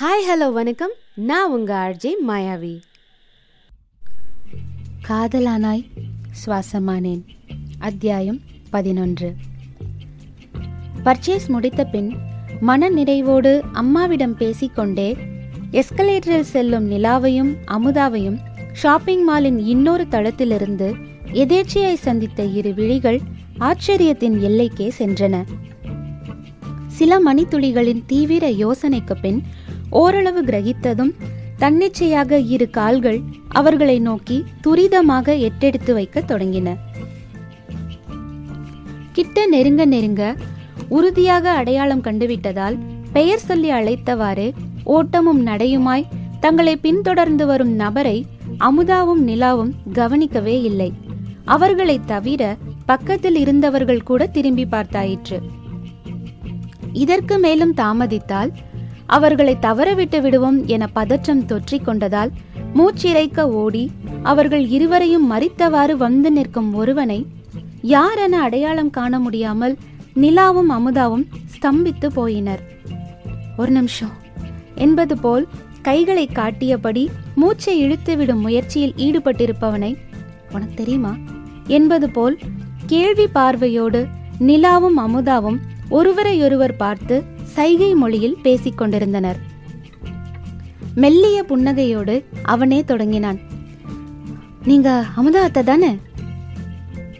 Hi 0.00 0.30
hello 0.30 0.52
வணக்கம். 0.52 0.90
நான் 1.14 1.50
உங்க 1.50 1.74
ஆர்ஜே 1.74 2.10
மாயாவி. 2.28 2.80
காதலானாய் 5.08 5.84
சுவாசமானேன். 6.46 7.20
அத்தியாயம் 7.78 8.40
பதினொன்று. 8.70 9.34
பர்ச்சேஸ் 11.04 11.48
முடித்த 11.48 11.84
பின் 11.84 12.16
மன 12.60 12.90
நிறைவோடு 12.90 13.60
அம்மாவிடம் 13.72 14.36
பேசிக்கொண்டே 14.36 15.16
எஸ்கலேட்டரில் 15.72 16.40
செல்லும் 16.40 16.90
நிலாவையும் 16.90 17.56
அமுதாவையும் 17.66 18.38
ஷாப்பிங் 18.72 19.28
மாலின் 19.28 19.58
இன்னொரு 19.58 20.08
தளத்திலிருந்து 20.08 20.94
எதேச்சையாய் 21.32 21.94
சந்தித்த 21.94 22.42
இரு 22.42 22.74
விழிகள் 22.74 23.20
ஆச்சரியத்தின் 23.58 24.40
எல்லைக்கே 24.40 24.90
சென்றன. 24.98 25.44
சில 26.86 27.18
மணித்துளிகளின் 27.18 28.02
தீவிர 28.06 28.48
யோசனைக்கு 28.48 29.20
பின் 29.20 29.42
ஓரளவு 29.90 30.42
கிரகித்ததும் 30.42 31.12
தன்னிச்சையாக 31.58 32.38
இரு 32.38 32.70
கால்கள் 32.70 33.20
அவர்களை 33.48 33.98
நோக்கி 33.98 34.44
துரிதமாக 34.66 35.48
எட்டெடுத்து 35.48 35.92
வைக்க 35.92 36.20
தொடங்கின. 36.20 36.76
கிட்ட 39.12 39.46
நெருங்க 39.46 39.84
நெருங்க 39.84 40.36
உறுதியாக 40.88 41.50
அடையாளம் 41.50 42.02
கண்டுவிட்டதால் 42.02 42.78
பெயர் 43.12 43.38
சொல்லி 43.38 43.70
அழைத்தவாறு 43.70 44.52
ஓட்டமும் 44.84 45.46
நடையுமாய் 45.46 46.08
தங்களை 46.40 46.76
பின்தொடர்ந்து 46.76 47.46
வரும் 47.46 47.72
நபரை 47.72 48.26
அமுதாவும் 48.58 49.22
நிலாவும் 49.26 49.72
கவனிக்கவே 49.92 50.60
இல்லை. 50.60 50.92
அவர்களை 51.44 52.00
தவிர 52.06 52.56
பக்கத்தில் 52.86 53.36
இருந்தவர்கள் 53.36 54.02
கூட 54.02 54.26
திரும்பி 54.26 54.64
பார்த்தாயிற்று. 54.64 55.38
இதற்கு 56.92 57.38
மேலும் 57.38 57.74
தாமதித்தால் 57.74 58.52
அவர்களை 59.10 59.56
தவறவிட்டு 59.62 60.20
விடுவோம் 60.20 60.66
என 60.66 60.86
பதற்றம் 60.86 61.46
தொற்றிக் 61.46 61.88
கொண்டதால் 61.88 62.30
மூச்சிறைக்க 62.74 63.40
ஓடி 63.40 63.90
அவர்கள் 64.22 64.66
இருவரையும் 64.66 65.30
மறித்தவாறு 65.32 65.94
வந்து 65.94 66.32
நிற்கும் 66.32 66.74
ஒருவனை 66.74 67.26
யாரென 67.82 68.36
அடையாளம் 68.46 68.90
காண 68.90 69.18
முடியாமல் 69.18 69.76
நிலாவும் 70.16 70.70
அமுதாவும் 70.70 71.24
ஸ்தம்பித்து 71.54 72.08
போயினர். 72.16 72.62
ஒரு 73.56 73.70
நிமிஷம். 73.70 74.12
என்பது 74.74 75.18
போல் 75.18 75.48
கைகளை 75.82 76.26
காட்டியபடி 76.26 77.10
மூச்சை 77.34 77.74
இழுத்துவிடும் 77.84 78.40
முயற்சியில் 78.40 78.94
ஈடுபட்டிருப்பவனை 78.96 79.96
உனக்கு 80.52 80.74
தெரியுமா? 80.74 81.16
என்பது 81.66 82.10
போல் 82.10 82.38
கேள்வி 82.86 83.26
பார்வையோடு 83.26 84.06
நிலாவும் 84.40 84.98
அமுதாவும் 84.98 85.58
ஒருவரையொருவர் 85.88 86.76
பார்த்து 86.76 87.24
சைகை 87.54 87.94
மொழியில் 87.94 88.38
பேசிக் 88.42 88.78
கொண்டிருந்தனர். 88.78 89.38
மெல்லிய 90.94 91.44
புன்னகையோடு 91.48 92.24
அவனே 92.42 92.84
தொடங்கினான். 92.84 93.38
நீங்க 94.64 95.04
அமுதா 95.16 95.42
அத்தை 95.42 95.62
தானே? 95.62 95.96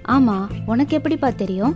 ஆமா 0.08 0.46
உனக்கு 0.66 0.96
எப்படிப்பா 0.96 1.30
தெரியும்? 1.30 1.74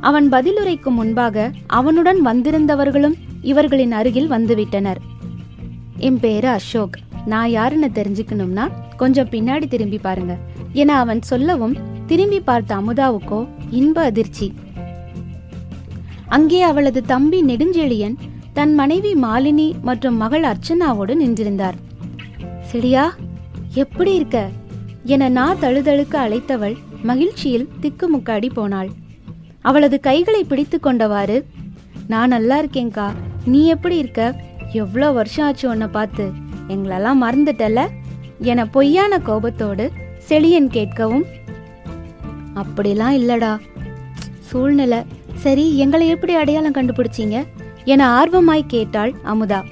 அவன் 0.00 0.28
பதிலுரைக்கு 0.28 0.88
முன்பாக 0.88 1.50
அவனுடன் 1.66 2.26
வந்திருந்தவர்களும் 2.26 3.14
இவர்களின் 3.42 3.92
அருகில் 3.92 4.30
வந்துவிட்டனர். 4.30 5.00
என் 5.96 6.20
பேரு 6.20 6.48
அசோக். 6.48 6.98
நான் 7.26 7.50
யாருன்னு 7.50 7.90
தெரிஞ்சுக்கணும்னா 7.94 8.70
கொஞ்சம் 8.96 9.28
பின்னாடி 9.28 9.66
திரும்பி 9.66 9.98
பாருங்க. 9.98 10.38
என 10.72 10.96
அவன் 10.98 11.22
சொல்லவும் 11.22 11.76
திரும்பி 12.06 12.40
பார்த்த 12.40 12.76
அமுதாவுக்கோ 12.76 13.48
இன்ப 13.70 14.02
அதிர்ச்சி. 14.02 14.52
அங்கே 16.28 16.62
அவளது 16.62 17.02
தம்பி 17.02 17.44
நெடுஞ்செழியன் 17.44 18.14
தன் 18.52 18.74
மனைவி 18.74 19.14
மாலினி 19.14 19.80
மற்றும் 19.80 20.16
மகள் 20.16 20.42
அர்ச்சனாவோடு 20.42 21.14
நின்றிருந்தார். 21.14 21.74
செடியா 22.60 23.14
எப்படி 23.74 24.14
இருக்க? 24.14 24.48
என 25.04 25.28
நான் 25.28 25.58
தழுதழுக்க 25.60 26.28
அழைத்தவள் 26.28 26.76
மகிழ்ச்சியில் 27.02 27.68
திக்குமுக்காடி 27.80 28.52
போனாள். 28.52 28.90
அவளது 29.60 30.00
கைகளை 30.00 30.44
பிடித்து 30.44 30.80
கொண்டவாறு. 30.82 31.44
நான் 32.08 32.28
நல்லா 32.28 32.62
இருக்கேன்க்கா 32.62 33.12
நீ 33.44 33.66
எப்படி 33.66 33.96
இருக்க? 33.96 34.34
எவ்வளோ 34.72 35.10
வருஷம் 35.10 35.46
ஆச்சு 35.46 35.68
உன்னை 35.68 35.86
பார்த்து. 35.86 36.32
எங்களெல்லாம் 36.68 37.22
மறந்துட்டல 37.22 37.86
என 38.38 38.66
பொய்யான 38.66 39.18
கோபத்தோடு 39.18 39.92
செழியன் 40.28 40.68
கேட்கவும் 40.68 41.24
அப்படிலாம் 42.54 43.16
இல்லடா. 43.20 43.58
சூழ்நிலை 44.40 44.98
சரி 45.34 45.78
எங்களை 45.78 46.08
எப்படி 46.08 46.34
அடையாளம் 46.34 46.74
கண்டுபிடிச்சீங்க? 46.74 47.46
என 47.84 48.22
ஆர்வமாய் 48.22 48.64
கேட்டாள் 48.66 49.14
அமுதா. 49.24 49.62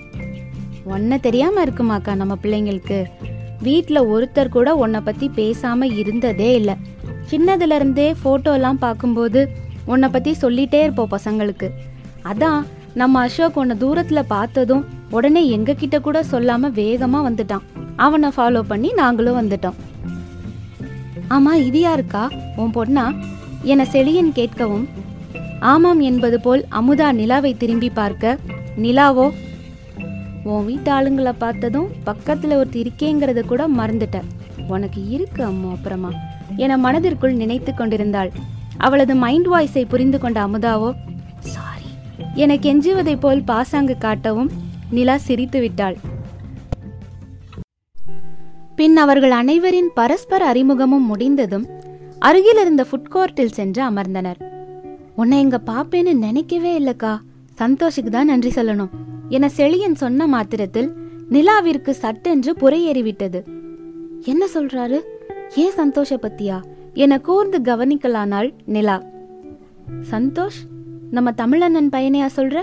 ஒன்ன 0.90 1.20
தெரியாம 1.20 1.64
இருக்குமாக்கா 1.64 2.14
நம்ம 2.14 2.36
பிள்ளைங்களுக்கு? 2.42 3.04
வீட்டில் 3.62 4.00
ஒருத்தர் 4.00 4.48
கூட 4.48 4.74
உன்னை 4.74 5.00
பத்தி 5.00 5.30
பேசாம 5.36 5.98
இருந்ததே 5.98 6.54
இல்லை. 6.54 6.74
சின்னதுல 7.30 7.74
இருந்தே 7.74 8.14
போட்டோலாம் 8.24 8.78
பார்க்கும்போது 8.78 9.48
உன்னை 9.84 10.08
பத்தி 10.08 10.36
சொல்லிட்டே 10.42 10.82
இருப்போம் 10.82 11.08
பசங்களுக்கு. 11.10 11.68
அதான் 12.24 12.64
நம்ம 12.94 13.20
அசோக் 13.20 13.58
உன்னை 13.58 13.76
தூரத்துல 13.76 14.22
பார்த்ததும் 14.22 14.84
உடனே 15.10 15.48
எங்க 15.48 15.74
கிட்ட 15.74 16.00
கூட 16.00 16.24
சொல்லாம 16.30 16.70
வேகமா 16.70 17.28
வந்துட்டான். 17.28 17.62
அவனை 17.96 18.28
ஃபாலோ 18.36 18.60
பண்ணி 18.60 18.92
நாங்களும் 18.92 19.48
வந்துட்டோம். 19.48 19.74
ஆமா 21.30 21.52
இது 21.52 21.86
யாருக்கா? 21.86 22.28
உன் 22.56 22.74
பொண்ணா? 22.74 23.14
என 23.62 23.82
செழியன் 23.82 24.32
கேட்கவும் 24.34 24.86
ஆமாம் 25.62 26.00
என்பது 26.00 26.40
போல் 26.40 26.64
அமுதா 26.70 27.12
நிலாவை 27.12 27.56
திரும்பி 27.56 27.90
பார்க்க 27.90 28.38
நிலாவோ? 28.76 29.30
உன் 30.44 30.64
வீட்டு 30.64 30.92
ஆளுங்களை 30.92 31.32
பார்த்ததும் 31.38 31.88
பக்கத்தில் 32.04 32.50
ஒருத்தர் 32.50 32.86
இருக்கேங்கிறத 32.86 33.42
கூட 33.42 33.68
மறந்துட்ட. 33.68 34.22
உனக்கு 34.68 35.08
இருக்கு 35.08 35.44
அம்மா 35.44 35.70
அப்புறமா. 35.70 36.10
என 36.56 36.76
மனதிற்குள் 36.76 37.32
நினைத்து 37.32 37.74
கொண்டிருந்தாள். 37.74 38.32
அவளது 38.76 39.14
மைண்ட் 39.14 39.46
வாய்ஸை 39.46 39.84
புரிந்து 39.88 40.18
கொண்ட 40.18 40.46
அமுதாவோ 40.46 40.94
சாரி. 41.38 41.88
என 42.34 42.54
கெஞ்சுவதைப் 42.54 43.20
போல் 43.20 43.42
பாசாங்கு 43.42 43.96
காட்டவும் 44.00 44.48
நிலா 44.90 45.16
சிரித்து 45.16 45.60
விட்டாள். 45.60 45.96
பின் 48.76 48.96
அவர்கள் 48.96 49.30
அனைவரின் 49.30 49.90
பரஸ்பர 49.94 50.46
அறிமுகமும் 50.46 51.06
முடிந்ததும் 51.06 51.66
அருகில் 52.18 52.60
இருந்த 52.60 52.86
ஃபுட் 52.90 53.12
கோர்ட்டில் 53.14 53.52
சென்று 53.52 53.90
அமர்ந்தனர். 53.90 54.51
உன்னை 55.16 55.40
இங்க 55.40 55.60
பாப்பேன்னு 55.66 56.14
நினைக்கவே 56.14 56.78
இல்லக்கா. 56.78 57.18
சந்தோஷுக்கு 57.58 58.10
தான் 58.10 58.26
நன்றி 58.26 58.48
சொல்லணும். 58.48 58.88
என 59.28 59.50
செழியன் 59.56 59.94
சொன்ன 59.94 60.26
மாத்திரத்தில் 60.26 60.92
நிலாவிற்கு 61.30 61.90
சட்டென்று 61.90 62.52
புறையேறிவிட்டது. 62.52 63.42
என்ன 64.22 64.46
சொல்றாரு? 64.54 65.00
ஏன் 65.54 65.70
சந்தோஷ 65.70 66.16
பத்தியா? 66.16 66.62
என 66.94 67.20
கூர்ந்து 67.20 67.60
கவனிக்கலானாள் 67.60 68.54
நிலா. 68.64 69.02
சந்தோஷ் 70.10 70.60
நம்ம 71.10 71.30
தமிழண்ணன் 71.30 71.88
பையனையா 71.92 72.28
சொல்ற? 72.36 72.62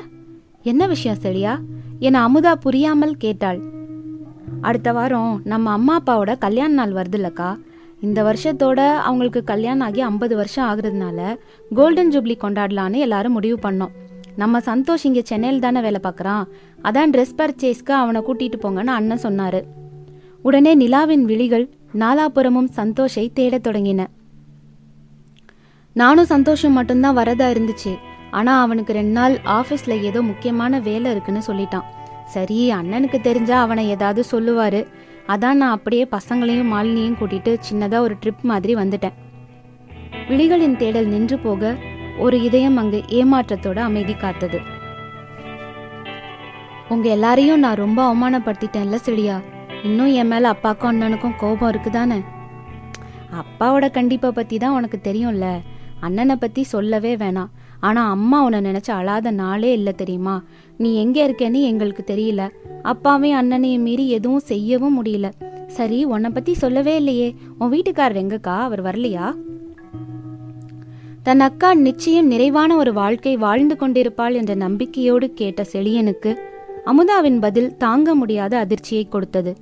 என்ன 0.63 0.87
விஷயம் 0.87 1.17
செழியா? 1.21 1.59
என 1.99 2.27
அமுதா 2.27 2.55
புரியாமல் 2.55 3.17
கேட்டாள். 3.17 3.59
அடுத்த 4.61 4.91
வாரம் 4.91 5.41
நம்ம 5.43 5.69
அம்மா 5.69 6.01
அப்பாவோட 6.01 6.37
கல்யாண 6.37 6.73
நாள் 6.73 6.91
வருதுல்லக்கா 6.91 7.57
இந்த 8.01 8.19
வருஷத்தோட 8.23 8.79
அவங்களுக்கு 9.07 9.43
கல்யாணம் 9.43 9.85
ஆகி 9.87 10.01
ஐம்பது 10.01 10.35
வருஷம் 10.35 10.67
ஆகுறதுனால 10.69 11.37
கோல்டன் 11.75 12.11
ஜூப்ளி 12.11 12.35
கொண்டாடலான்னு 12.43 12.97
எல்லாரும் 13.05 13.35
முடிவு 13.37 13.69
பண்ணோம். 13.69 13.93
நம்ம 14.35 14.59
சந்தோஷ் 14.59 15.05
இங்கே 15.09 15.21
சென்னையில் 15.25 15.59
தானே 15.59 15.79
வேலை 15.81 15.99
பார்க்குறான். 16.03 16.43
அதான் 16.83 17.11
ட்ரெஸ் 17.13 17.35
பர்ச்சேஸ்க்கு 17.37 17.93
அவனை 18.01 18.21
கூட்டிட்டு 18.21 18.57
போங்கன்னு 18.63 18.95
அண்ணன் 18.99 19.23
சொன்னாரு. 19.23 19.61
உடனே 20.41 20.73
நிலாவின் 20.75 21.25
விழிகள் 21.31 21.65
நாலாபுரமும் 21.97 22.69
சந்தோஷை 22.79 23.31
தேடத் 23.33 23.65
தொடங்கின. 23.67 24.01
நானும் 25.93 26.25
சந்தோஷம் 26.25 26.71
மட்டும்தான் 26.71 27.17
வரதா 27.17 27.47
இருந்துச்சு. 27.53 27.93
ஆனால் 28.31 28.61
அவனுக்கு 28.61 28.93
ரெண்டு 28.93 29.11
நாள் 29.11 29.35
ஆஃபீஸில் 29.57 30.01
ஏதோ 30.01 30.21
முக்கியமான 30.21 30.79
வேலை 30.79 31.11
இருக்குன்னு 31.11 31.41
சொல்லிட்டான். 31.47 31.87
சரி 32.25 32.71
அண்ணனுக்கு 32.73 33.19
தெரிஞ்சா 33.21 33.61
அவனை 33.61 33.89
ஏதாவது 33.89 34.23
சொல்லுவாரு. 34.31 34.81
அதான் 35.29 35.59
நான் 35.61 35.75
அப்படியே 35.75 36.07
பசங்களையும் 36.11 36.71
மாலினியும் 36.73 37.17
கூட்டிட்டு 37.19 37.51
சின்னதாக 37.71 37.99
ஒரு 37.99 38.15
ட்ரிப் 38.21 38.41
மாதிரி 38.41 38.75
வந்துட்டேன். 38.75 39.15
விழிகளின் 40.29 40.75
தேடல் 40.75 41.07
நின்று 41.07 41.39
போக 41.39 41.75
ஒரு 42.17 42.41
இதயம் 42.41 42.77
அங்கு 42.77 43.03
ஏமாற்றத்தோட 43.07 43.77
அமைதி 43.79 44.13
காத்தது. 44.13 44.59
உங்க 46.89 47.09
எல்லாரையும் 47.09 47.59
நான் 47.59 47.75
ரொம்ப 47.75 47.99
அவமானப்படுத்திட்டேன்ல 48.13 48.95
செடியா 48.95 49.41
இன்னும் 49.83 50.11
என் 50.13 50.27
மேல 50.27 50.51
அப்பாக்கும் 50.51 50.91
அண்ணனுக்கும் 50.91 51.35
கோபம் 51.37 51.71
இருக்குதானே? 51.71 52.23
அப்பாவோட 53.41 53.85
கண்டிப்பை 53.97 54.29
பத்தி 54.29 54.57
தான் 54.57 54.71
உனக்கு 54.71 54.99
தெரியும்ல. 55.03 55.47
அண்ணனை 55.99 56.35
பத்தி 56.35 56.63
சொல்லவே 56.63 57.15
வேணாம். 57.15 57.49
ஆனால் 57.79 58.09
அம்மா 58.09 58.43
உன்னை 58.43 58.59
நினச்சி 58.59 58.91
அழாத 58.91 59.31
நாளே 59.31 59.71
இல்லை 59.71 59.93
தெரியுமா? 59.93 60.43
நீ 60.77 60.95
எங்கே 60.95 61.27
இருக்கேன்னு 61.27 61.61
எங்களுக்கு 61.61 62.03
தெரியல. 62.13 62.49
அப்பாவையும் 62.81 63.39
அண்ணனையும் 63.39 63.81
மீறி 63.81 64.09
எதுவும் 64.09 64.39
செய்யவும் 64.39 65.05
முடியல. 65.05 65.31
சரி 65.67 66.03
உன்னை 66.03 66.29
பற்றி 66.29 66.53
சொல்லவே 66.53 66.95
இல்லையே. 66.95 67.35
உன் 67.57 67.71
வீட்டுக்காரர் 67.71 68.21
எங்கக்கா? 68.23 68.59
அவர் 68.59 68.83
வரலையா? 68.83 69.35
தன் 71.23 71.39
அக்கா 71.39 71.73
நிச்சயம் 71.73 72.27
நிறைவான 72.27 72.75
ஒரு 72.75 72.93
வாழ்க்கை 72.93 73.37
வாழ்ந்து 73.37 73.75
கொண்டிருப்பாள் 73.75 74.33
என்ற 74.33 74.55
நம்பிக்கையோடு 74.55 75.33
கேட்ட 75.33 75.65
செழியனுக்கு 75.73 76.37
அமுதாவின் 76.85 77.39
பதில் 77.39 77.77
தாங்க 77.77 78.15
முடியாத 78.15 78.57
அதிர்ச்சியை 78.57 79.07
கொடுத்தது. 79.07 79.57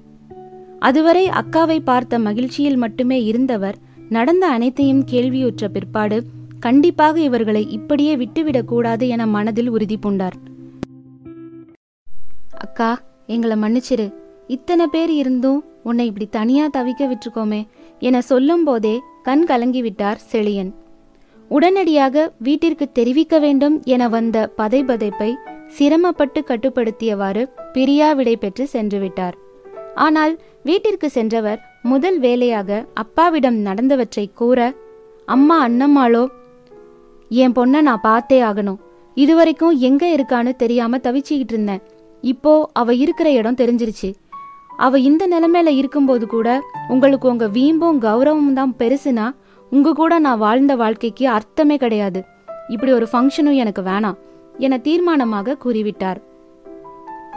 அதுவரை 0.80 1.30
அக்காவை 1.30 1.80
பார்த்த 1.84 2.20
மகிழ்ச்சியில் 2.20 2.78
மட்டுமே 2.78 3.24
இருந்தவர் 3.24 3.78
நடந்த 4.10 4.48
அனைத்தையும் 4.48 5.04
கேள்வியுற்ற 5.04 5.68
பிற்பாடு 5.68 6.24
கண்டிப்பாக 6.60 7.20
இவர்களை 7.20 7.72
இப்படியே 7.72 8.16
விட்டுவிடக் 8.16 8.68
கூடாது 8.68 9.08
என 9.08 9.28
மனதில் 9.28 9.68
உறுதி 9.68 9.98
பூண்டார். 9.98 10.38
அக்கா 12.58 13.00
எங்களை 13.28 13.58
மன்னிச்சிரு. 13.58 14.14
இத்தனை 14.48 14.88
பேர் 14.92 15.10
இருந்தும் 15.10 15.64
உன்னை 15.84 16.06
இப்படி 16.06 16.28
தனியா 16.30 16.70
தவிக்க 16.78 17.00
விட்டுருக்கோமே 17.00 17.68
என 18.00 18.22
சொல்லும் 18.22 18.64
போதே 18.64 19.02
கண் 19.24 19.46
கலங்கி 19.46 19.82
விட்டார் 19.82 20.20
செழியன். 20.32 20.72
உடனடியாக 21.50 22.32
வீட்டிற்கு 22.40 22.92
தெரிவிக்க 22.92 23.40
வேண்டும் 23.40 23.82
என 23.84 24.10
வந்த 24.10 24.54
பதைபதைப்பை 24.58 25.34
சிரமப்பட்டு 25.68 26.44
கட்டுப்படுத்தியவாறு 26.48 27.50
பிரியா 27.74 28.14
விடை 28.14 28.38
பெற்று 28.38 28.68
சென்று 28.68 29.00
விட்டார். 29.00 29.38
ஆனால் 29.96 30.40
வீட்டிற்கு 30.64 31.10
சென்றவர் 31.10 31.62
முதல் 31.84 32.20
வேலையாக 32.20 32.86
அப்பாவிடம் 32.94 33.66
நடந்தவற்றை 33.66 34.34
கூற 34.34 34.74
அம்மா 35.26 35.68
அண்ணம்மாளோ 35.68 36.28
என் 37.30 37.52
பொண்ணை 37.52 37.82
நான் 37.82 38.02
பார்த்தே 38.02 38.42
ஆகணும். 38.42 38.78
இதுவரைக்கும் 39.16 39.78
எங்க 39.78 40.08
இருக்கான்னு 40.08 40.56
தெரியாம 40.56 40.98
தவிச்சுக்கிட்டு 40.98 41.54
இருந்தேன். 41.54 41.82
இப்போ 42.22 42.70
அவ 42.74 42.94
இருக்கிற 42.94 43.32
இடம் 43.32 43.56
தெரிஞ்சிருச்சு. 43.56 44.14
அவ 44.78 45.00
இந்த 45.00 45.28
நிலைமையில 45.28 45.68
இருக்கும்போது 45.68 46.28
கூட 46.28 46.64
உங்களுக்கு 46.88 47.30
உங்க 47.30 47.48
வீம்பும் 47.48 48.00
கௌரவமும் 48.02 48.54
தான் 48.54 48.74
பெருசுனா 48.78 49.36
உங்க 49.70 49.94
கூட 49.94 50.20
நான் 50.20 50.38
வாழ்ந்த 50.38 50.76
வாழ்க்கைக்கு 50.76 51.30
அர்த்தமே 51.30 51.78
கிடையாது. 51.78 52.24
இப்படி 52.68 52.92
ஒரு 52.92 53.08
ஃபங்க்ஷனும் 53.12 53.56
எனக்கு 53.56 53.82
வேணாம். 53.82 54.18
என 54.58 54.78
தீர்மானமாக 54.78 55.58
கூறிவிட்டார். 55.66 56.18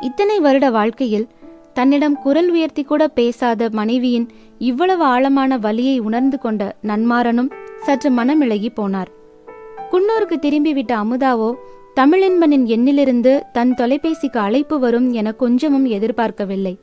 இத்தனை 0.01 0.41
வருட 0.41 0.71
வாழ்க்கையில் 0.71 1.29
தன்னிடம் 1.73 2.19
குரல் 2.19 2.51
உயர்த்தி 2.51 2.83
கூட 2.83 3.09
பேசாத 3.09 3.69
மனைவியின் 3.73 4.29
இவ்வளவு 4.59 5.05
ஆழமான 5.05 5.59
வலியை 5.59 5.99
உணர்ந்து 5.99 6.39
கொண்ட 6.39 6.77
நன்மாரனும் 6.83 7.51
சற்று 7.83 8.11
மனமிழகி 8.11 8.69
போனார். 8.77 9.11
குன்னூருக்கு 9.93 10.37
திரும்பிவிட்ட 10.43 10.93
அமுதாவோ 11.03 11.49
தமிழென்பனின் 11.97 12.67
எண்ணிலிருந்து 12.75 13.33
தன் 13.53 13.73
தொலைபேசிக்கு 13.75 14.39
அழைப்பு 14.39 14.77
வரும் 14.79 15.09
என 15.13 15.33
கொஞ்சமும் 15.33 15.87
எதிர்பார்க்கவில்லை. 15.87 16.75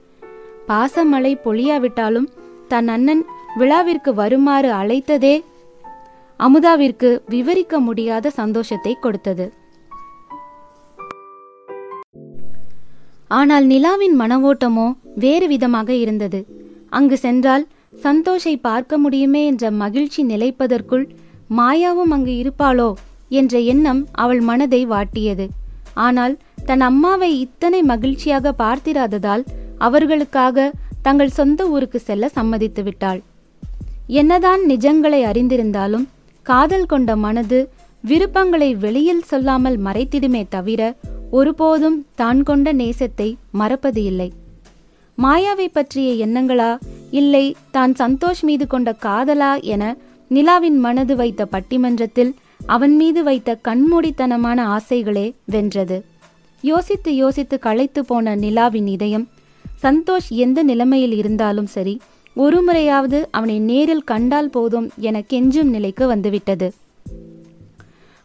பாசமழை 0.68 1.31
பொழியாவிட்டாலும் 1.45 2.27
தன் 2.68 2.88
அண்ணன் 2.88 3.24
விழாவிற்கு 3.57 4.13
வருமாறு 4.13 4.71
அழைத்ததே 4.71 5.36
அமுதாவிற்கு 6.39 7.09
விவரிக்க 7.30 7.80
முடியாத 7.80 8.30
சந்தோஷத்தை 8.30 8.94
கொடுத்தது. 9.00 9.45
ஆனால் 13.27 13.65
நிலாவின் 13.65 14.15
மனவோட்டமோ 14.19 14.88
வேறு 15.15 15.48
விதமாக 15.48 15.89
இருந்தது. 15.94 16.42
அங்கு 16.89 17.18
சென்றால் 17.18 17.65
சந்தோஷை 18.01 18.54
பார்க்க 18.57 18.98
முடியுமே 18.98 19.45
என்ற 19.45 19.71
மகிழ்ச்சி 19.71 20.21
நிலைப்பதற்குள் 20.25 21.06
மாயாவும் 21.49 22.13
அங்கு 22.15 22.33
இருப்பாளோ 22.41 22.89
என்ற 23.29 23.59
எண்ணம் 23.73 24.01
அவள் 24.23 24.41
மனதை 24.41 24.81
வாட்டியது. 24.85 25.45
ஆனால் 25.94 26.35
தன் 26.65 26.81
அம்மாவை 26.81 27.39
இத்தனை 27.39 27.81
மகிழ்ச்சியாக 27.83 28.53
பார்த்திராததால் 28.61 29.44
அவர்களுக்காக 29.77 30.71
தங்கள் 31.01 31.35
சொந்த 31.39 31.61
ஊருக்கு 31.67 31.99
செல்ல 31.99 32.29
சம்மதித்து 32.35 32.83
விட்டாள். 32.83 33.19
என்னதான் 34.19 34.61
நிஜங்களை 34.65 35.21
அறிந்திருந்தாலும் 35.25 36.05
காதல் 36.45 36.85
கொண்ட 36.85 37.11
மனது 37.15 37.59
விருப்பங்களை 38.03 38.69
வெளியில் 38.75 39.27
சொல்லாமல் 39.31 39.77
மறைத்திடுமே 39.79 40.44
தவிர 40.49 40.81
ஒருபோதும் 41.31 41.97
தான் 42.15 42.41
கொண்ட 42.44 42.67
நேசத்தை 42.73 43.29
மறப்பது 43.51 44.01
இல்லை. 44.03 44.29
மாயாவை 45.17 45.67
பற்றிய 45.67 46.09
எண்ணங்களா 46.25 46.71
இல்லை 47.11 47.45
தான் 47.71 47.94
சந்தோஷ் 47.99 48.44
மீது 48.44 48.67
கொண்ட 48.67 48.89
காதலா 49.05 49.51
என 49.73 49.83
நிலாவின் 50.29 50.77
மனது 50.85 51.15
வைத்த 51.15 51.47
பட்டிமன்றத்தில் 51.51 52.31
அவன் 52.65 52.95
மீது 52.95 53.24
வைத்த 53.24 53.59
கண்மூடித்தனமான 53.63 54.59
ஆசைகளே 54.68 55.33
வென்றது. 55.45 56.06
யோசித்து 56.62 57.15
யோசித்து 57.15 57.59
களைத்து 57.59 58.06
போன 58.06 58.35
நிலாவின் 58.35 58.88
இதயம் 58.88 59.27
சந்தோஷ் 59.83 60.29
எந்த 60.29 60.63
நிலைமையில் 60.63 61.13
இருந்தாலும் 61.13 61.65
சரி 61.65 62.00
ஒரு 62.33 62.62
முறையாவது 62.62 63.27
அவனை 63.31 63.59
நேரில் 63.59 64.03
கண்டால் 64.03 64.50
போதும் 64.50 64.89
என 64.97 65.19
கெஞ்சும் 65.29 65.71
நிலைக்கு 65.75 66.07
வந்துவிட்டது. 66.07 66.73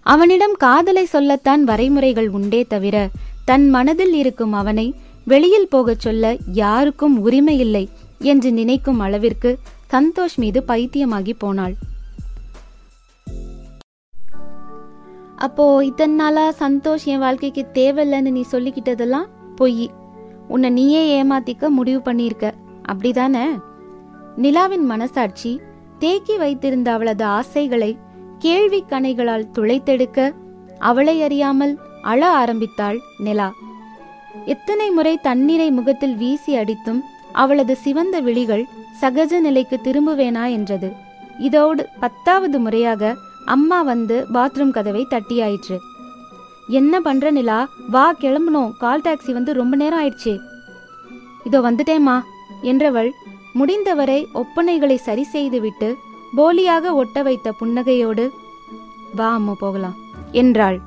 அவனிடம் 0.06 0.52
காதலை 0.58 1.04
சொல்லத்தான் 1.04 1.68
வரைமுறைகள் 1.68 2.28
உண்டே 2.28 2.64
தவிர 2.64 3.08
தன் 3.44 3.70
மனதில் 3.70 4.12
இருக்கும் 4.12 4.52
அவனை 4.52 4.94
வெளியில் 5.24 5.68
போகச் 5.68 6.00
சொல்ல 6.00 6.36
யாருக்கும் 6.52 7.20
உரிமை 7.20 7.58
இல்லை 7.58 7.88
என்று 8.18 8.52
நினைக்கும் 8.52 8.98
அளவிற்கு 8.98 9.58
சந்தோஷ் 9.90 10.36
மீது 10.36 10.62
பைத்தியமாகி 10.68 11.34
போனாள். 11.38 11.74
அப்போ 15.44 15.64
இத்தனை 15.84 16.14
நாளா 16.14 16.44
சந்தோஷ் 16.58 17.04
என் 17.04 17.18
வாழ்க்கைக்கு 17.18 17.62
தேவையில்லைன்னு 17.74 18.30
நீ 18.30 18.42
சொல்லிக்கிட்டதெல்லாம் 18.52 19.28
பொய். 19.56 19.90
உன்னை 20.48 20.70
நீயே 20.70 21.02
ஏமாத்திக்க 21.22 21.68
முடிவு 21.68 22.00
பண்ணியிருக்க. 22.04 22.46
அப்படிதானே? 22.92 23.46
நிலாவின் 24.36 24.84
மனசாட்சி 24.84 25.52
தேக்கி 25.98 26.36
வைத்திருந்த 26.36 26.88
அவளது 26.92 27.24
ஆசைகளை 27.24 27.90
கேள்வி 28.38 28.80
கணைகளால் 28.88 29.50
துளைத்தெடுக்க 29.58 30.28
அவளை 30.78 31.16
அறியாமல் 31.22 31.74
அழ 32.02 32.20
ஆரம்பித்தாள் 32.42 33.00
நிலா. 33.18 33.48
எத்தனை 34.44 34.90
முறை 34.90 35.14
தண்ணீரை 35.16 35.70
முகத்தில் 35.70 36.16
வீசி 36.16 36.54
அடித்தும் 36.56 37.02
அவளது 37.32 37.76
சிவந்த 37.76 38.16
விழிகள் 38.20 38.64
சகஜ 39.00 39.40
நிலைக்கு 39.40 39.76
திரும்புவேனா 39.84 40.46
என்றது. 40.50 40.90
இதோடு 41.38 41.82
பத்தாவது 42.00 42.58
முறையாக 42.60 43.14
அம்மா 43.44 43.82
வந்து 43.82 44.26
பாத்ரூம் 44.34 44.70
கதவை 44.70 45.06
தட்டியாயிற்று 45.10 45.78
என்ன 46.66 47.00
பண்ற 47.00 47.30
நிலா? 47.30 47.68
வா 47.88 48.04
கிளம்பணும் 48.12 48.76
கால் 48.78 49.00
டாக்ஸி 49.00 49.32
வந்து 49.32 49.52
ரொம்ப 49.52 49.76
நேரம் 49.76 50.00
ஆயிடுச்சு. 50.02 50.38
இதோ 51.44 51.60
வந்துட்டேம்மா 51.60 52.20
என்றவள் 52.62 53.10
முடிந்தவரை 53.52 54.26
ஒப்பனைகளை 54.34 54.94
சரி 54.94 55.24
செய்துவிட்டு 55.24 55.94
போலியாக 56.36 56.92
ஒட்ட 56.92 57.22
வைத்த 57.22 57.54
புன்னகையோடு 57.60 58.28
வா 59.16 59.32
அம்மா 59.32 59.54
போகலாம் 59.58 59.96
என்றாள். 60.32 60.80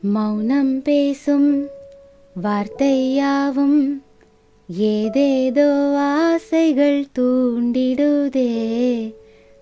மௌனம் 0.00 0.82
பேசும் 0.82 1.50
வார்த்தையாவும் 2.42 3.80
ஏதேதோ 4.68 5.98
ஆசைகள் 5.98 7.06
தூண்டிடுதே. 7.18 8.48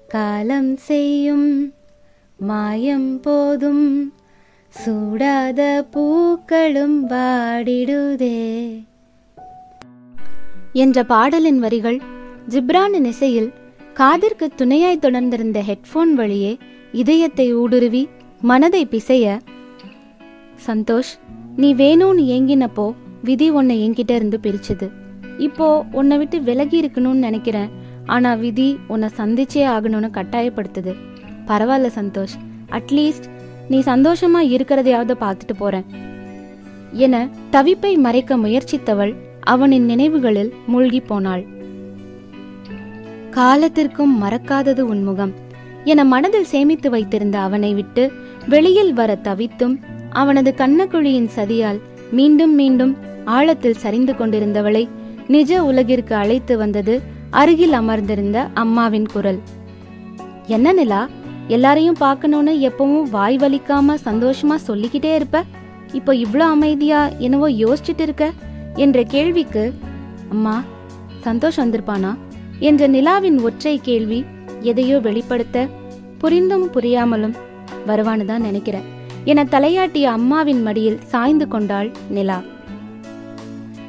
காலம் 0.08 0.76
செய்யும் 0.76 1.74
மாயம் 2.38 3.20
போதும். 3.20 4.12
சூடாத 4.68 5.86
பூக்களும் 5.90 7.08
வாடிடுதே. 7.08 8.36
என்ற 10.72 11.04
பாடலின் 11.04 11.58
வரிகள் 11.58 12.00
ஜிப்ரானின் 12.48 13.04
இசையில் 13.04 13.52
காதிற்கு 13.94 14.48
துணையாய் 14.54 15.02
தொடர்ந்திருந்த 15.02 15.62
ஹெட்போன் 15.68 16.12
வழியே 16.14 16.58
இதயத்தை 16.92 17.54
ஊடுருவி 17.54 18.08
மனதை 18.40 18.88
பிசைய 18.90 19.38
சந்தோஷ் 20.66 21.12
நீ 21.56 21.74
வேணும்னு 21.74 22.22
ஏங்கினப்போ 22.36 22.92
விதி 23.22 23.50
உன்னை 23.50 23.88
என்கிட்ட 23.88 24.14
இருந்து 24.14 24.40
பிரிச்சுது. 24.42 24.90
இப்போ 25.38 25.84
உன்னை 25.92 26.18
விட்டு 26.18 26.42
விலகி 26.42 26.80
இருக்கணும்னு 26.80 27.26
நினைக்கிறேன். 27.28 27.84
ஆனா 28.06 28.34
விதி 28.34 28.78
உன்னை 28.86 29.08
சந்திச்சே 29.16 29.62
ஆகணும்னு 29.74 30.08
கட்டாயப்படுத்துது. 30.14 30.94
பரவாயில்ல 31.46 31.90
சந்தோஷ். 31.94 32.36
அட்லீஸ்ட் 32.70 33.26
நீ 33.68 33.78
சந்தோஷமா 33.78 34.40
இருக்கிறதையாவது 34.42 35.14
பார்த்துட்டு 35.20 35.54
போறேன். 35.58 35.84
என 36.92 37.28
தவிப்பை 37.52 37.96
மறைக்க 37.96 38.36
முயற்சித்தவள் 38.36 39.14
அவனின் 39.40 39.84
நினைவுகளில் 39.84 40.52
மூழ்கி 40.66 41.00
போனாள். 41.00 41.44
காலத்திற்கும் 43.30 44.22
மறக்காதது 44.22 44.80
உன்முகம் 44.80 45.32
என 45.84 46.04
மனதில் 46.04 46.44
சேமித்து 46.44 46.90
வைத்திருந்த 46.90 47.38
அவனை 47.38 47.74
விட்டு 47.74 48.12
வெளியில் 48.48 48.92
வர 48.92 49.18
தவித்தும் 49.22 49.80
அவனது 50.10 50.54
கண்ணக்குழியின் 50.56 51.28
சதியால் 51.36 51.80
மீண்டும் 52.10 52.54
மீண்டும் 52.54 52.96
ஆழத்தில் 53.24 53.74
சரிந்து 53.74 54.12
கொண்டிருந்தவளை 54.12 54.88
நிஜ 55.28 55.64
உலகிற்கு 55.64 56.14
அழைத்து 56.14 56.56
வந்தது 56.58 57.02
அருகில் 57.30 57.72
அமர்ந்திருந்த 57.72 58.48
அம்மாவின் 58.54 59.06
குரல். 59.06 59.40
என்ன 60.46 60.72
நிலா 60.72 61.08
எல்லாரையும் 61.48 61.96
பார்க்கணும்னு 61.98 62.52
எப்பவும் 62.52 63.02
வாய் 63.02 63.36
வலிக்காம 63.36 63.94
சந்தோஷமா 64.04 64.54
சொல்லிக்கிட்டே 64.54 65.14
இருப்ப? 65.14 65.42
இப்போ 65.92 66.14
இவ்வளோ 66.14 66.38
அமைதியா 66.38 67.08
என்னவோ 67.18 67.50
யோசிச்சுட்டு 67.50 68.00
இருக்க? 68.00 68.32
என்ற 68.74 69.02
கேள்விக்கு 69.02 69.74
அம்மா 70.30 70.62
சந்தோஷ் 71.24 71.56
வந்திருப்பானா? 71.56 72.16
என்ற 72.58 72.88
நிலாவின் 72.88 73.42
ஒற்றை 73.42 73.80
கேள்வி 73.82 74.24
எதையோ 74.60 74.98
வெளிப்படுத்த 74.98 75.66
புரிந்தும் 76.18 76.70
புரியாமலும் 76.72 77.34
வருவான்னு 77.86 78.24
தான் 78.24 78.40
நினைக்கிறேன் 78.40 78.82
என 79.24 79.44
தலையாட்டிய 79.44 80.02
அம்மாவின் 80.02 80.62
மடியில் 80.62 80.98
சாய்ந்து 81.02 81.48
கொண்டாள் 81.48 81.90
நிலா. 82.08 82.42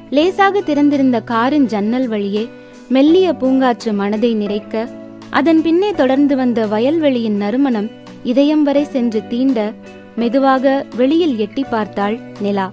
லேசாக 0.09 0.61
திறந்திருந்த 0.61 1.21
காரின் 1.21 1.65
ஜன்னல் 1.65 2.07
வழியே 2.07 2.49
மெல்லிய 2.89 3.33
பூங்காற்று 3.33 3.93
மனதை 3.93 4.35
நிறைக்க 4.35 4.89
அதன் 5.29 5.61
பின்னே 5.61 5.91
தொடர்ந்து 5.91 6.35
வந்த 6.35 6.67
வயல்வெளியின் 6.67 7.37
நறுமணம் 7.37 7.89
இதயம் 8.23 8.63
வரை 8.63 8.83
சென்று 8.83 9.27
தீண்ட 9.27 9.73
மெதுவாக 10.15 10.85
வெளியில் 10.95 11.37
எட்டி 11.37 11.63
பார்த்தாள் 11.63 12.19
நிலா. 12.39 12.71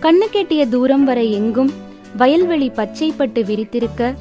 கண்ணு 0.00 0.26
கெட்டிய 0.32 0.68
தூரம் 0.68 1.04
வரை 1.04 1.32
எங்கும் 1.32 1.70
வயல்வெளி 2.16 2.68
பச்சைப்பட்டு 2.70 3.42
விரித்திருக்க 3.42 4.14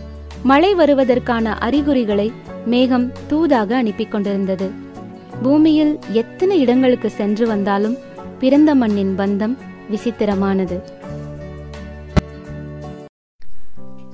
மழை 0.43 0.75
வருவதற்கான 0.75 1.53
அறிகுறிகளை 1.59 2.31
மேகம் 2.65 3.11
தூதாக 3.29 3.71
அனுப்பி 3.71 4.05
கொண்டிருந்தது. 4.05 4.69
பூமியில் 5.43 5.99
எத்தனை 6.11 6.59
இடங்களுக்கு 6.59 7.09
சென்று 7.09 7.47
வந்தாலும் 7.47 7.97
பிறந்த 8.39 8.75
மண்ணின் 8.75 9.15
பந்தம் 9.17 9.57
விசித்திரமானது. 9.91 10.79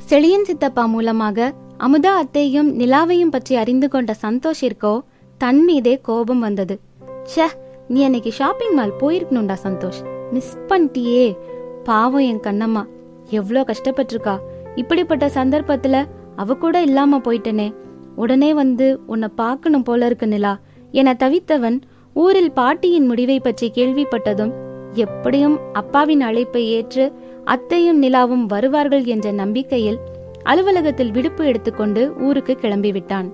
செழியன் 0.10 0.46
சித்தப்பா 0.46 0.86
மூலமாக 0.86 1.54
அமுதா 1.78 2.12
அத்தையும் 2.20 2.70
நிலாவையும் 2.80 3.32
பற்றி 3.32 3.56
அறிந்து 3.56 3.88
கொண்ட 3.90 4.12
சந்தோஷிற்கோ 4.22 5.00
தன் 5.38 5.64
மீதே 5.64 6.00
கோபம் 6.02 6.40
வந்தது. 6.40 6.80
ச்சே 7.24 7.48
நீ 7.88 8.04
அன்னைக்கு 8.04 8.32
ஷாப்பிங் 8.32 8.74
மால் 8.74 8.94
போயிருக்கணும்டா 9.00 9.56
சந்தோஷ். 9.64 10.00
மிஸ் 10.32 10.58
பண்ணிட்டியே. 10.68 11.38
பாவம் 11.84 12.22
என் 12.22 12.40
கண்ணம்மா. 12.40 12.84
எவ்வளோ 13.30 13.62
கஷ்டப்பட்டிருக்கா. 13.62 14.36
இப்படிப்பட்ட 14.76 15.28
சந்தர்ப்பத்துல 15.28 16.06
அவ 16.36 16.54
கூட 16.54 16.82
இல்லாம 16.82 17.18
போயிட்டனே. 17.18 17.68
உடனே 18.16 18.54
வந்து 18.54 19.00
உன்னை 19.06 19.30
பார்க்கணும் 19.36 19.84
போல 19.84 20.06
இருக்கு 20.06 20.28
நிலா. 20.28 20.60
என 20.92 21.16
தவித்தவன் 21.20 21.82
ஊரில் 22.14 22.52
பாட்டியின் 22.52 23.06
முடிவை 23.06 23.40
பற்றி 23.40 23.72
கேள்விப்பட்டதும் 23.76 24.54
எப்படியும் 24.94 25.58
அப்பாவின் 25.74 26.22
அழைப்பை 26.22 26.62
ஏற்று 26.72 27.14
அத்தையும் 27.54 28.00
நிலாவும் 28.04 28.46
வருவார்கள் 28.46 29.06
என்ற 29.06 29.28
நம்பிக்கையில் 29.32 30.00
அலுவலகத்தில் 30.44 31.12
விடுப்பு 31.12 31.44
எடுத்துக்கொண்டு 31.46 32.02
ஊருக்கு 32.20 32.54
கிளம்பிவிட்டான். 32.62 33.28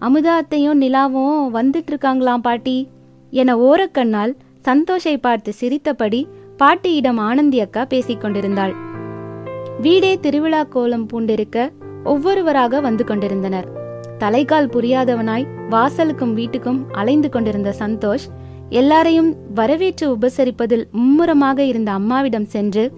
அமுதா 0.00 0.34
அத்தையும் 0.40 0.80
நிலாவும் 0.82 1.38
வந்துட்டு 1.58 1.90
இருக்காங்களாம் 1.92 2.44
பாட்டி 2.46 2.76
என 3.30 3.56
ஓரக்கண்ணால் 3.58 4.32
சந்தோஷை 4.64 5.14
பார்த்து 5.18 5.52
சிரித்தபடி 5.52 6.20
பாட்டியிடம் 6.56 7.18
ஆனந்தி 7.18 7.60
அக்கா 7.60 7.84
பேசிக் 7.84 8.20
கொண்டிருந்தாள். 8.20 8.74
வீடே 9.80 10.12
திருவிழா 10.20 10.62
கோலம் 10.64 11.06
பூண்டிருக்க 11.12 11.68
ஒவ்வொருவராக 12.04 12.80
வந்து 12.80 13.04
கொண்டிருந்தனர். 13.04 13.68
தலைகால் 14.18 14.72
புரியாதவனாய் 14.74 15.46
வாசலுக்கும் 15.70 16.34
வீட்டுக்கும் 16.40 16.80
அலைந்து 16.92 17.28
கொண்டிருந்த 17.28 17.70
சந்தோஷ் 17.78 18.26
எல்லாரையும் 18.70 19.36
வரவேற்று 19.54 20.16
உபசரிப்பதில் 20.16 20.84
மும்முரமாக 20.90 21.64
இருந்த 21.64 21.92
அம்மாவிடம் 21.92 22.44
சென்று 22.44 22.92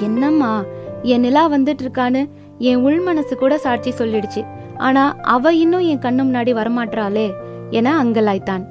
என்னம்மா 0.00 0.64
என் 1.02 1.20
நிலா 1.20 1.50
வந்துட்டு 1.50 1.82
இருக்கான்னு 1.84 2.28
என் 2.58 2.76
உள் 2.76 3.00
மனசு 3.00 3.36
கூட 3.36 3.58
சாட்சி 3.58 3.90
சொல்லிடுச்சு. 3.90 4.46
ஆனா 4.76 5.16
அவ 5.20 5.52
இன்னும் 5.54 5.80
என் 5.80 5.98
கண்ணு 5.98 6.22
முன்னாடி 6.24 6.52
வரமாட்டாளே 6.52 7.32
என 7.70 8.04
அங்கலாய்த்தான். 8.04 8.64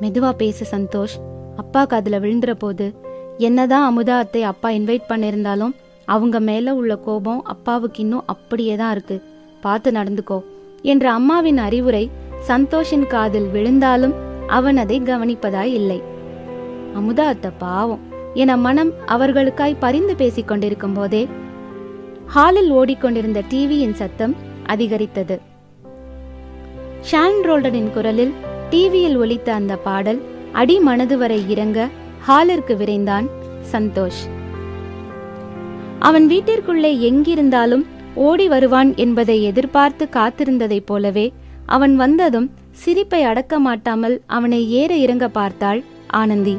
மெதுவா 0.00 0.32
பேசு 0.32 0.76
சந்தோஷ். 0.76 1.16
அப்பா 1.56 1.86
காதுல 1.86 2.20
விழுந்துற 2.20 2.52
போது 2.52 2.94
என்னதான் 3.38 3.86
அமுதா 3.88 4.16
அத்தை 4.18 4.42
அப்பா 4.42 4.70
இன்வைட் 4.70 5.08
பண்ணிருந்தாலும் 5.08 5.74
அவங்க 6.04 6.40
மேல 6.40 6.74
உள்ள 6.74 6.96
கோபம் 6.96 7.42
அப்பாவுக்கு 7.42 8.02
இன்னும் 8.02 8.26
அப்படியே 8.26 8.76
தான் 8.76 8.90
இருக்கு. 8.90 9.22
பார்த்து 9.60 9.90
நடந்துக்கோ 9.90 10.42
என்ற 10.82 11.12
அம்மாவின் 11.12 11.58
அறிவுரை 11.58 12.10
சந்தோஷின் 12.48 13.06
காதில் 13.06 13.48
விழுந்தாலும் 13.48 14.25
அவன் 14.46 14.76
அதை 14.76 15.00
கவனிப்பதாய் 15.00 15.72
இல்லை. 15.72 16.02
அமுதா 16.94 17.50
பாவம் 17.58 18.00
என 18.34 18.56
மனம் 18.56 18.92
அவர்களுக்காய் 19.06 19.76
பரிந்து 19.78 20.16
பேசிக் 20.16 20.48
கொண்டிருக்கும் 20.48 20.92
போதே 20.92 21.28
ஹாலில் 22.26 22.72
ஓடிக்கொண்டிருந்த 22.72 23.42
டிவியின் 23.50 23.92
சத்தம் 23.92 24.34
அதிகரித்தது. 24.66 25.40
ஷான் 27.10 27.40
ரோல்டனின் 27.42 27.92
குரலில் 27.92 28.32
டிவியில் 28.70 29.18
ஒலித்த 29.18 29.48
அந்த 29.48 29.76
பாடல் 29.76 30.22
அடி 30.52 30.80
மனது 30.80 31.18
வரை 31.18 31.50
இறங்க 31.50 31.88
ஹாலிற்கு 32.28 32.76
விரைந்தான் 32.76 33.26
சந்தோஷ். 33.72 34.22
அவன் 35.98 36.28
வீட்டிற்குள்ளே 36.28 37.00
எங்கிருந்தாலும் 37.00 37.86
ஓடி 38.14 38.48
வருவான் 38.48 38.94
என்பதை 38.94 39.42
எதிர்பார்த்து 39.42 40.08
காத்திருந்ததைப் 40.12 40.86
போலவே 40.86 41.32
அவன் 41.66 41.96
வந்ததும் 41.96 42.50
சிரிப்பை 42.82 43.22
அடக்க 43.22 43.58
மாட்டாமல் 43.58 44.20
அவனை 44.26 44.70
ஏற 44.70 44.94
இறங்க 44.94 45.28
பார்த்தாள் 45.28 45.82
ஆனந்தி. 46.06 46.56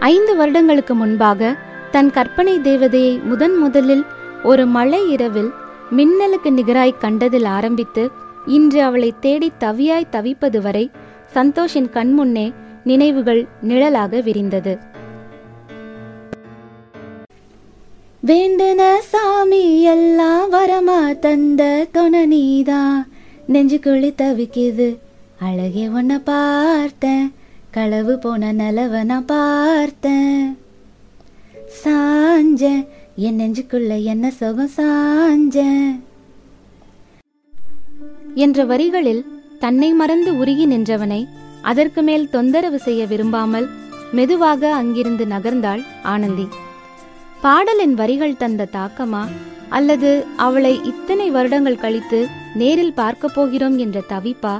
ஐந்து 0.00 0.36
வருடங்களுக்கு 0.36 0.94
முன்பாக 0.94 1.56
தன் 1.90 2.10
கற்பனை 2.10 2.58
தேவதையை 2.58 3.22
முதன் 3.22 3.56
முதலில் 3.58 4.04
ஒரு 4.42 4.66
மழை 4.66 5.10
இரவில் 5.10 5.50
மின்னலுக்கு 5.96 6.50
நிகராய் 6.50 6.98
கண்டதில் 6.98 7.44
ஆரம்பித்து 7.44 8.10
இன்று 8.46 8.82
அவளை 8.82 9.14
தேடி 9.20 9.52
தவியாய் 9.60 10.10
தவிப்பது 10.10 10.60
வரை 10.60 10.90
சந்தோஷின் 11.34 11.90
கண்முன்னே 11.92 12.52
நினைவுகள் 12.84 13.48
நிழலாக 13.62 14.20
விரிந்தது. 14.20 14.74
வேண்டன 18.26 18.82
சாமி 18.98 19.82
எல்லாம் 19.82 20.52
வரமா 20.52 21.18
தந்த 21.18 21.62
தொண 21.92 22.24
நீதான். 22.26 23.02
நெஞ்சுக்குழி 23.52 24.12
தவிக்குது. 24.18 24.96
அழகே 25.40 25.88
உன்னை 25.88 26.18
பார்த்தேன். 26.18 27.32
களவு 27.70 28.18
போன 28.18 28.52
நிலவை 28.52 29.04
நான் 29.04 29.24
பார்த்தேன். 29.24 30.58
சாஞ்சேன். 31.84 32.86
என் 33.16 33.38
நெஞ்சுக்குள்ள 33.38 34.02
என்ன 34.02 34.30
சுகம் 34.30 34.70
சாஞ்சேன். 34.76 36.00
என்ற 38.34 38.64
வரிகளில் 38.64 39.24
தன்னை 39.58 39.92
மறந்து 39.92 40.38
உருகி 40.38 40.66
நின்றவனை 40.66 41.26
அதற்கு 41.62 42.02
மேல் 42.02 42.30
தொந்தரவு 42.30 42.78
செய்ய 42.78 43.06
விரும்பாமல் 43.06 43.68
மெதுவாக 44.12 44.74
அங்கிருந்து 44.74 45.24
நகர்ந்தாள் 45.24 45.84
ஆனந்தி. 46.02 46.48
பாடலின் 47.40 47.94
வரிகள் 47.94 48.36
தந்த 48.36 48.68
தாக்கமா? 48.72 49.26
அல்லது 49.68 50.24
அவளை 50.36 50.80
இத்தனை 50.84 51.30
வருடங்கள் 51.30 51.76
கழித்து 51.76 52.44
நேரில் 52.60 52.98
பார்க்க 53.00 53.28
போகிறோம் 53.28 53.76
என்ற 53.84 53.98
தவிப்பா 54.12 54.54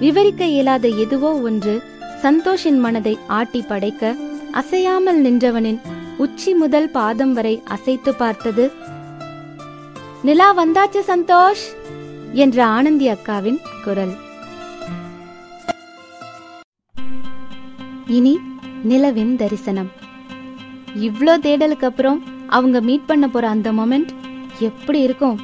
விவரிக்க 0.00 0.42
இயலாத 0.54 0.86
எதுவோ 1.04 1.30
ஒன்று 1.48 1.74
சந்தோஷின் 2.24 2.80
மனதை 2.84 3.14
ஆட்டி 3.38 3.60
படைக்க 3.62 4.12
அசையாமல் 4.60 5.20
நின்றவனின் 5.24 5.80
உச்சி 6.24 6.52
முதல் 6.54 6.88
பாதம் 6.90 7.32
வரை 7.32 7.54
அசைத்து 7.74 8.12
பார்த்தது 8.14 8.64
நிலா 10.26 10.48
வந்தாச்சு 10.60 11.00
சந்தோஷ் 11.10 11.66
என்ற 12.44 12.56
ஆனந்தி 12.76 13.06
அக்காவின் 13.08 13.60
குரல். 13.84 14.14
இனி 18.16 18.34
நிலவின் 18.90 19.32
தரிசனம். 19.36 19.90
இவ்ளோ 21.06 21.34
தேடலுக்கு 21.46 21.86
அப்புறம் 21.90 22.20
அவங்க 22.56 22.78
மீட் 22.80 23.06
பண்ண 23.06 23.24
போற 23.28 23.44
அந்த 23.48 23.68
மொமெண்ட் 23.72 24.12
எப்படி 24.68 25.00
இருக்கும்? 25.00 25.36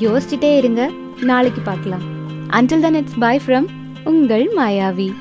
யோசிச்சுட்டே 0.00 0.50
இருங்க. 0.56 0.82
நாளைக்கு 1.22 1.60
பார்க்கலாம். 1.60 2.00
Until 2.50 2.80
then 2.80 2.94
it's 2.94 3.18
bye 3.18 3.40
from 3.46 3.66
உங்கள் 4.04 4.50
மாயாவி. 4.56 5.14